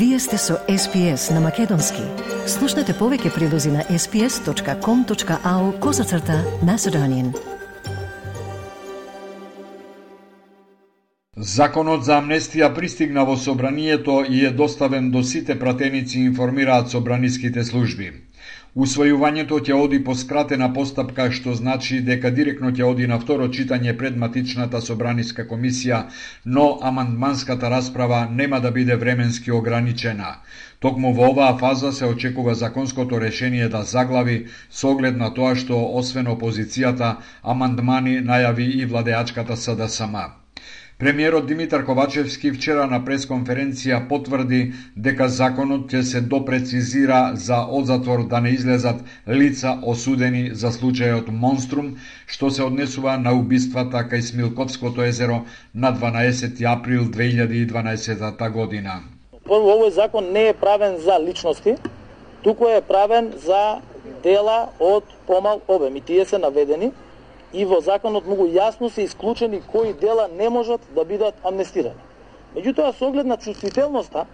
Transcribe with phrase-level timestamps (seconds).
[0.00, 2.00] Вие сте со SPS на Македонски.
[2.48, 7.34] Слушнете повеќе прилози на sps.com.au козацрта на Седонин.
[11.36, 18.12] Законот за амнестија пристигна во собранието и е доставен до сите пратеници, информираат собраниските служби.
[18.78, 23.94] Усвојувањето ќе оди по скратена постапка, што значи дека директно ќе оди на второ читање
[24.02, 25.98] пред матичната собраниска комисија,
[26.44, 30.30] но амандманската расправа нема да биде временски ограничена.
[30.78, 35.82] Токму во оваа фаза се очекува законското решение да заглави со оглед на тоа што
[36.02, 40.39] освен опозицијата, амандмани најави и владеачката СДСМ.
[41.00, 44.58] Премиерот Димитар Ковачевски вчера на пресконференција потврди
[45.06, 51.88] дека законот ќе се допрецизира за одзатвор да не излезат лица осудени за случајот Монструм,
[52.26, 55.40] што се однесува на убиствата кај Смилковското езеро
[55.74, 59.00] на 12 април 2012 година.
[59.48, 61.78] Овој закон не е правен за личности,
[62.44, 63.80] туку е правен за
[64.22, 66.92] дела од помал обем и тие се наведени
[67.52, 71.98] и во законот многу јасно се исклучени кои дела не можат да бидат амнестирани.
[72.54, 74.26] Меѓутоа, со оглед на чувствителноста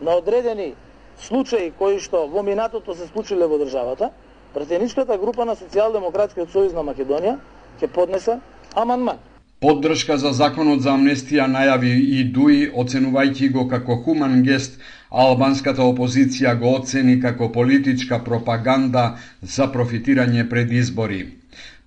[0.00, 0.74] на одредени
[1.20, 4.10] случаи кои што во минатото се случиле во државата,
[4.54, 7.36] претеничката група на Социјалдемократскиот сојуз на Македонија
[7.80, 8.40] ќе поднесе
[8.74, 9.18] аманман.
[9.60, 14.80] Поддршка за законот за амнестија најави и Дуи, оценувајќи го како хуман гест,
[15.10, 21.39] а албанската опозиција го оцени како политичка пропаганда за профитирање пред избори.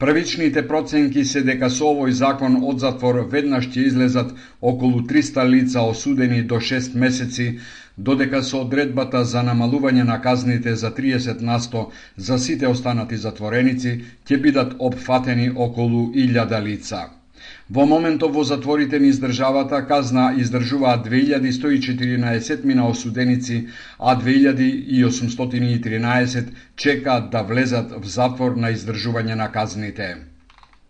[0.03, 4.33] Првичните проценки се дека со овој закон од затвор веднаш ќе излезат
[4.71, 7.47] околу 300 лица осудени до 6 месеци,
[8.09, 11.87] додека со одредбата за намалување на казните за 30 насто
[12.17, 17.05] за сите останати затвореници ќе бидат обфатени околу 1000 лица.
[17.69, 23.67] Во моментов во затворите низ државата казна издржуваат 2114 мина осуденици,
[23.99, 30.32] а 2813 чекаат да влезат в затвор на издржување на казните.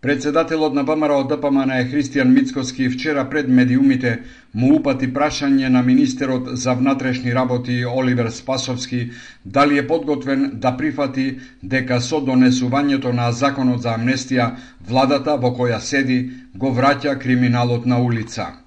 [0.04, 4.18] Председателот на ВМРО ДПМН е Христијан Мицкоски вчера пред медиумите
[4.54, 9.10] му упати прашање на министерот за внатрешни работи Оливер Спасовски
[9.46, 14.50] дали е подготвен да прифати дека со донесувањето на законот за амнестија
[14.88, 16.18] владата во која седи
[16.54, 18.63] го враќа криминалот на улица.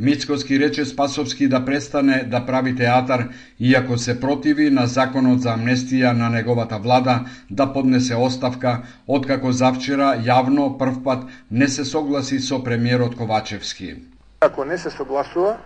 [0.00, 3.28] Мицкоски рече Спасовски да престане да прави театар,
[3.60, 7.20] иако се противи на законот за амнестија на неговата влада
[7.50, 13.96] да поднесе оставка, откако завчера јавно првпат не се согласи со премиерот Ковачевски.
[14.40, 15.56] Ако не се согласува,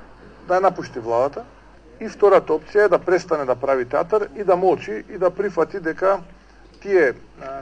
[0.49, 1.45] да напушти владата
[2.01, 5.81] и втората опција е да престане да прави театар и да молчи и да прифати
[5.81, 6.21] дека
[6.81, 7.13] тие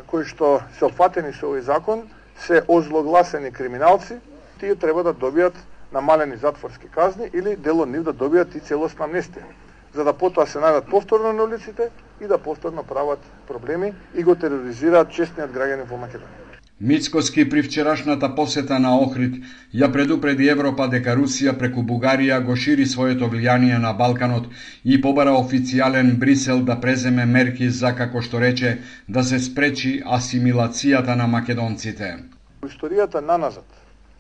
[0.07, 2.07] кои што се опфатени со овој закон
[2.47, 4.23] се озлогласени криминалци,
[4.61, 5.59] тие треба да добијат
[5.93, 9.49] намалени затворски казни или дел од нив да добијат и целосна амнестија,
[9.95, 11.91] за да потоа се најдат повторно на улиците
[12.21, 13.19] и да повторно прават
[13.49, 16.51] проблеми и го тероризираат честниот граѓани во Македонија.
[16.81, 19.35] Мицкоски при вчерашната посета на Охрид
[19.75, 24.47] ја предупреди Европа дека Русија преку Бугарија го шири своето влијание на Балканот
[24.85, 28.79] и побара официјален Брисел да преземе мерки за, како што рече,
[29.09, 32.17] да се спречи асимилацијата на македонците.
[32.65, 33.69] Историјата наназад,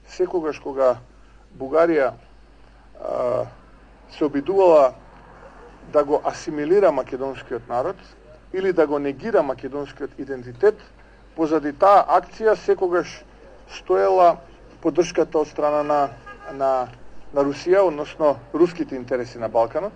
[0.09, 0.99] секогаш кога
[1.59, 2.12] Бугарија
[3.00, 3.47] а,
[4.11, 4.93] се обидувала
[5.93, 7.97] да го асимилира македонскиот народ
[8.53, 10.78] или да го негира македонскиот идентитет,
[11.37, 13.22] позади таа акција секогаш
[13.71, 14.37] стоела
[14.83, 16.00] поддршката од страна на,
[16.53, 16.89] на,
[17.34, 19.93] на Русија, односно руските интереси на Балканот.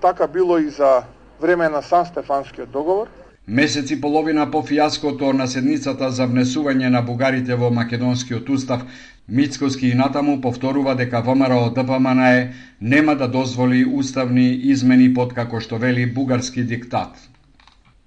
[0.00, 1.02] Така било и за
[1.40, 3.08] време на Сан Стефанскиот договор.
[3.46, 8.86] Месец и половина по фијаското на седницата за внесување на бугарите во македонскиот устав,
[9.28, 15.76] Мицкоски и натаму повторува дека ВМРО ДПМНЕ нема да дозволи уставни измени под како што
[15.76, 17.20] вели бугарски диктат.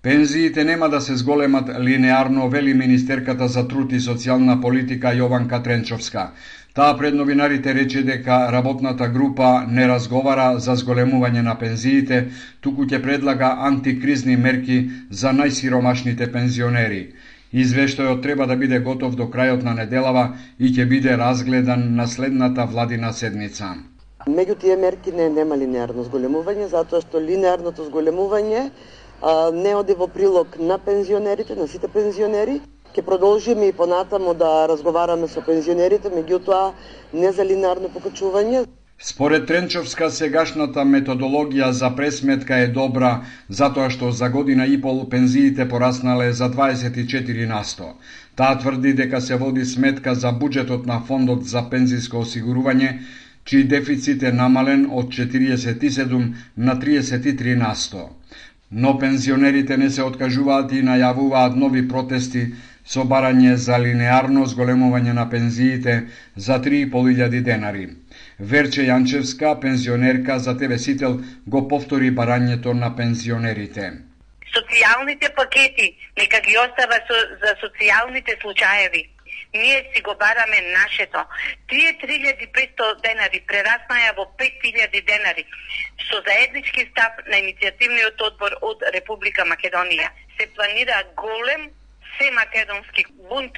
[0.02, 6.32] Пензиите нема да се зголемат линеарно, вели министерката за труд и социјална политика Јованка Тренчовска.
[6.78, 12.20] Таа пред новинарите рече дека работната група не разговара за зголемување на пензиите,
[12.62, 14.78] туку ќе предлага антикризни мерки
[15.10, 17.02] за најсиромашните пензионери.
[17.54, 20.28] Извештајот треба да биде готов до крајот на неделава
[20.60, 23.74] и ќе биде разгледан на следната владина седница.
[24.28, 28.70] Меѓу тие мерки не нема линеарно зголемување, затоа што линеарното зголемување
[29.22, 32.62] а, не оди во прилог на пензионерите, на сите пензионери.
[32.94, 36.72] Ке продолжиме и понатаму да разговараме со пензионерите, меѓутоа
[37.14, 38.66] не за линарно покачување.
[39.00, 43.12] Според Тренчовска, сегашната методологија за пресметка е добра,
[43.60, 47.92] затоа што за година и пол пензиите пораснале за 24 насто.
[48.36, 52.90] Таа тврди дека се води сметка за буџетот на фондот за пензиско осигурување,
[53.46, 58.10] чиј дефицит е намален од 47 на 33 насто.
[58.72, 62.42] Но пензионерите не се откажуваат и најавуваат нови протести
[62.94, 65.96] со барање за линеарно зголемување на пензиите
[66.36, 67.88] за 3.500 денари.
[68.40, 73.92] Верче Јанчевска, пензионерка за ТВ Сител, го повтори барањето на пензионерите.
[74.56, 79.08] Социјалните пакети нека ги остава со, за социјалните случаеви
[79.64, 81.20] ние си го бараме нашето.
[81.70, 85.46] Тие 3500 денари прераснаја во 5000 денари
[86.10, 90.10] со заеднички став на иницијативниот одбор од Република Македонија.
[90.38, 91.70] Се планира голем
[92.18, 93.58] се македонски бунт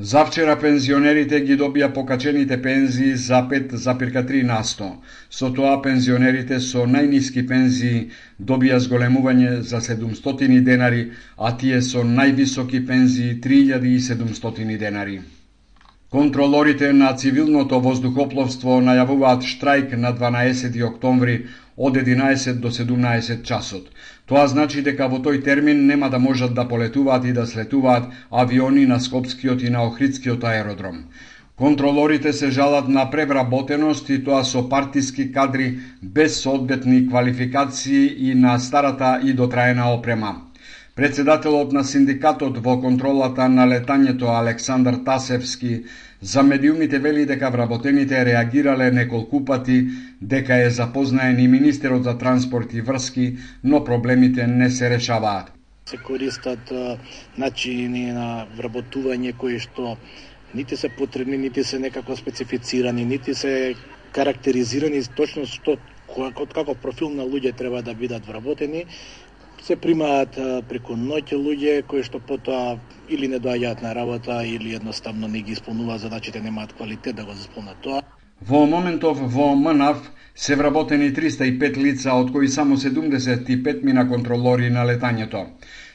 [0.00, 4.86] Завчера пензионерите ги добија покачените пензии за 5,3 насто.
[5.38, 7.98] Со тоа пензионерите со најниски пензии
[8.52, 11.02] добија зголемување за 700 денари,
[11.36, 15.20] а тие со највисоки пензии 3700 денари.
[16.10, 21.36] Контролорите на цивилното воздухопловство најавуваат штрајк на 12 октомври
[21.88, 23.84] од 11 до 17 часот.
[24.26, 28.10] Тоа значи дека во тој термин нема да можат да полетуваат и да слетуваат
[28.42, 31.00] авиони на Скопскиот и на Охридскиот аеродром.
[31.56, 38.58] Контролорите се жалат на превработеност и тоа со партиски кадри без соодветни квалификации и на
[38.58, 40.49] старата и дотраена опрема.
[41.00, 45.70] Председателот на синдикатот во контролата на летањето Александар Тасевски
[46.20, 49.78] за медиумите вели дека вработените реагирале неколку пати,
[50.20, 55.52] дека е запознаен и министерот за транспорт и врски, но проблемите не се решаваат.
[55.88, 56.72] Се користат
[57.38, 59.96] начини на вработување кои што
[60.54, 63.74] нити се потребни, нити се некако специфицирани, нити се
[64.12, 65.78] карактеризирани точно што
[66.10, 68.84] од како профил на луѓе треба да бидат вработени
[69.62, 70.36] се примаат
[70.68, 72.78] преку ноќе луѓе кои што потоа
[73.08, 77.32] или не доаѓаат на работа или едноставно не ги исполнува задачите, немаат квалитет да го
[77.32, 78.02] исполнат тоа.
[78.40, 84.86] Во моментов во МНАФ се вработени 305 лица, од кои само 75 мина контролори на
[84.88, 85.44] летањето.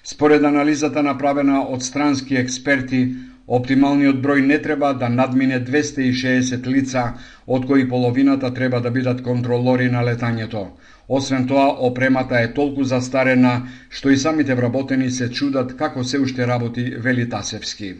[0.04, 3.16] Според анализата направена од странски експерти,
[3.48, 7.04] оптималниот број не треба да надмине 260 лица,
[7.48, 10.66] од кои половината треба да бидат контролори на летањето.
[11.08, 16.48] Освен тоа, опремата е толку застарена, што и самите вработени се чудат како се уште
[16.48, 17.96] работи Вели Тасевски.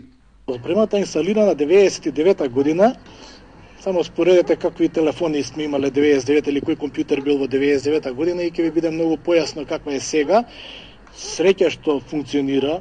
[0.48, 2.96] Опремата е инсталирана 99 година,
[3.86, 8.50] Само споредете какви телефони сме имале 99 или кој компјутер бил во 99 година и
[8.50, 10.40] ќе ви биде многу појасно каква е сега.
[11.14, 12.80] Среќа што функционира,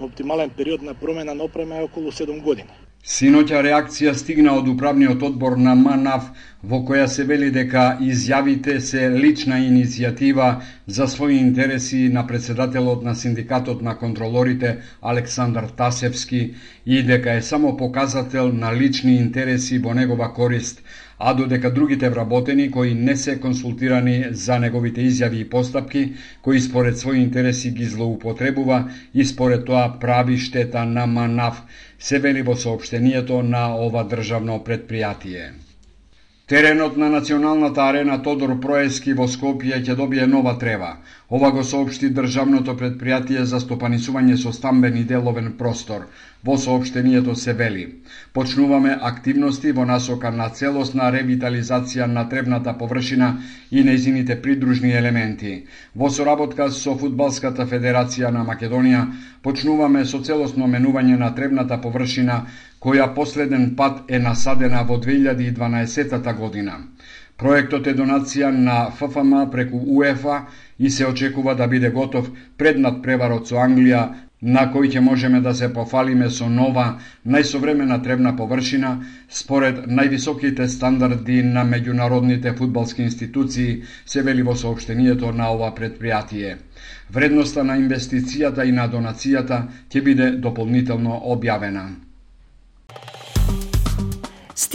[0.00, 2.68] оптимален период на промена на опрема е околу 7 години.
[3.04, 6.28] Синоќа реакција стигна од управниот одбор на МАНАФ,
[6.70, 10.46] во која се вели дека изјавите се лична иницијатива
[10.86, 16.54] за своји интереси на председателот на синдикатот на контролорите Александар Тасевски
[16.86, 20.80] и дека е само показател на лични интереси во негова корист,
[21.26, 26.02] а додека другите вработени кои не се консултирани за неговите изјави и постапки,
[26.42, 31.62] кои според своји интереси ги злоупотребува и според тоа прави штета на МАНАФ,
[31.98, 35.48] се вели во сообштението на ова државно предпријатие.
[36.46, 40.98] Теренот на националната арена Тодор Проески во Скопје ќе добие нова трева.
[41.30, 46.02] Ова го соопшти државното предпријатие за стопанисување со стамбен и деловен простор.
[46.44, 47.84] Во соопштението се вели:
[48.34, 53.30] Почнуваме активности во насока на целосна ревитализација на требната површина
[53.70, 55.54] и нејзините придружни елементи.
[55.96, 59.06] Во соработка со Фудбалската федерација на Македонија
[59.42, 62.42] почнуваме со целосно менување на требната површина
[62.84, 66.78] која последен пат е насадена во 2012 година.
[67.42, 70.36] Проектот е донација на ФФМ преку УЕФА
[70.78, 74.02] и се очекува да биде готов пред надпреварот со Англија,
[74.44, 76.84] на кој ќе можеме да се пофалиме со нова,
[77.26, 78.92] најсовремена требна површина,
[79.40, 86.56] според највисоките стандарди на меѓународните фудбалски институции, се вели во сообштението на ова предпријатие.
[87.10, 91.88] Вредноста на инвестицијата и на донацијата ќе биде дополнително објавена.